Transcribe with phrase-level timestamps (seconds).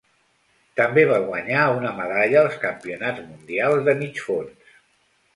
[0.79, 4.73] També va guanyar una medalla als Campionats mundials de Mig fons.